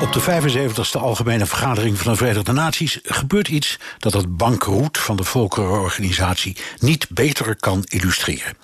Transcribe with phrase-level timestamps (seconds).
[0.00, 5.16] Op de 75ste Algemene Vergadering van de Verenigde Naties gebeurt iets dat het bankroet van
[5.16, 8.56] de Volkerenorganisatie niet beter kan illustreren.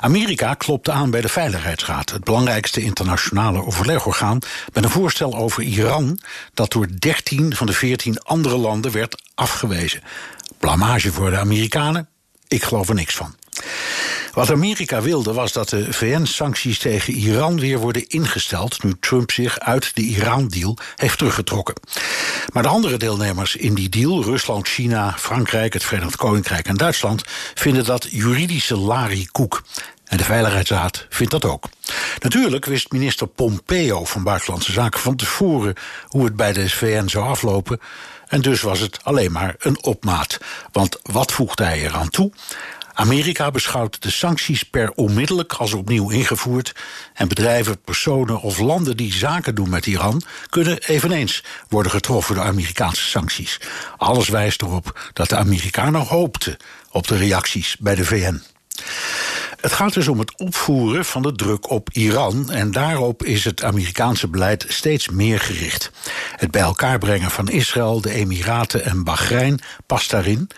[0.00, 4.38] Amerika klopte aan bij de Veiligheidsraad, het belangrijkste internationale overlegorgaan,
[4.72, 6.18] met een voorstel over Iran
[6.54, 10.02] dat door 13 van de 14 andere landen werd afgewezen.
[10.58, 12.08] Blamage voor de Amerikanen?
[12.48, 13.34] Ik geloof er niks van.
[14.36, 19.58] Wat Amerika wilde was dat de VN-sancties tegen Iran weer worden ingesteld nu Trump zich
[19.58, 21.74] uit de Iran-deal heeft teruggetrokken.
[22.52, 27.22] Maar de andere deelnemers in die deal, Rusland, China, Frankrijk, het Verenigd Koninkrijk en Duitsland,
[27.54, 29.62] vinden dat juridische larikoek.
[30.04, 31.68] En de Veiligheidsraad vindt dat ook.
[32.18, 35.74] Natuurlijk wist minister Pompeo van Buitenlandse Zaken van tevoren
[36.06, 37.80] hoe het bij de VN zou aflopen.
[38.28, 40.38] En dus was het alleen maar een opmaat.
[40.72, 42.32] Want wat voegde hij eraan toe?
[42.98, 46.74] Amerika beschouwt de sancties per onmiddellijk als opnieuw ingevoerd.
[47.14, 52.44] En bedrijven, personen of landen die zaken doen met Iran kunnen eveneens worden getroffen door
[52.44, 53.60] Amerikaanse sancties.
[53.96, 56.56] Alles wijst erop dat de Amerikanen hoopten
[56.90, 58.42] op de reacties bij de VN.
[59.60, 62.50] Het gaat dus om het opvoeren van de druk op Iran.
[62.50, 65.90] En daarop is het Amerikaanse beleid steeds meer gericht.
[66.36, 70.50] Het bij elkaar brengen van Israël, de Emiraten en Bahrein past daarin.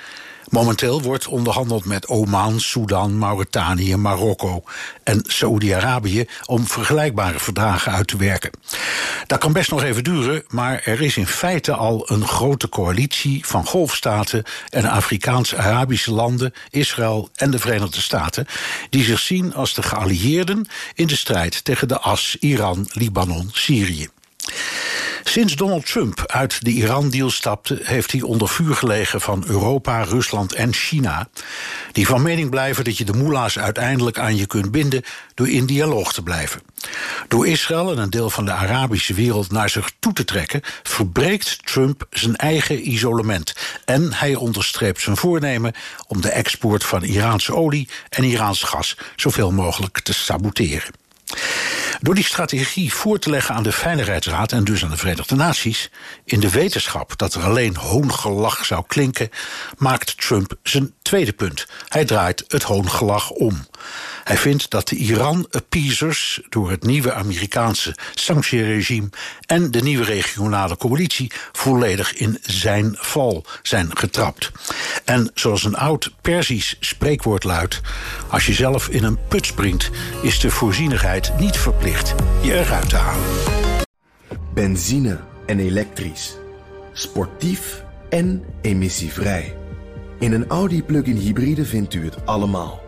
[0.50, 4.62] Momenteel wordt onderhandeld met Oman, Sudan, Mauritanië, Marokko
[5.02, 8.50] en Saoedi-Arabië om vergelijkbare verdragen uit te werken.
[9.26, 13.46] Dat kan best nog even duren, maar er is in feite al een grote coalitie
[13.46, 18.46] van golfstaten en Afrikaans-Arabische landen, Israël en de Verenigde Staten,
[18.90, 24.08] die zich zien als de geallieerden in de strijd tegen de as Iran, Libanon, Syrië.
[25.28, 30.52] Sinds Donald Trump uit de Iran-deal stapte, heeft hij onder vuur gelegen van Europa, Rusland
[30.52, 31.28] en China.
[31.92, 35.02] Die van mening blijven dat je de moela's uiteindelijk aan je kunt binden
[35.34, 36.60] door in dialoog te blijven.
[37.28, 41.58] Door Israël en een deel van de Arabische wereld naar zich toe te trekken, verbreekt
[41.66, 43.54] Trump zijn eigen isolement.
[43.84, 45.72] En hij onderstreept zijn voornemen
[46.06, 51.06] om de export van Iraanse olie en Iraans gas zoveel mogelijk te saboteren.
[52.00, 55.90] Door die strategie voor te leggen aan de Veiligheidsraad en dus aan de Verenigde Naties,
[56.24, 59.30] in de wetenschap dat er alleen hoongelach zou klinken,
[59.78, 61.66] maakt Trump zijn tweede punt.
[61.88, 63.66] Hij draait het hoongelach om.
[64.24, 69.08] Hij vindt dat de Iran-appeasers door het nieuwe Amerikaanse sanctieregime
[69.46, 74.50] en de nieuwe regionale coalitie volledig in zijn val zijn getrapt.
[75.04, 77.80] En zoals een oud Persisch spreekwoord luidt:
[78.28, 79.90] als je zelf in een put springt,
[80.22, 83.24] is de voorzienigheid niet verplicht je eruit te halen.
[84.54, 86.36] Benzine en elektrisch.
[86.92, 89.56] Sportief en emissievrij.
[90.18, 92.87] In een Audi plug-in hybride vindt u het allemaal.